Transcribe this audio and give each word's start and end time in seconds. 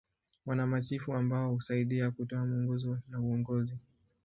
Wana 0.45 0.67
machifu 0.67 1.13
ambao 1.13 1.51
husaidia 1.53 2.11
kutoa 2.11 2.45
mwongozo 2.45 2.97
na 3.09 3.19
uongozi. 3.19 3.77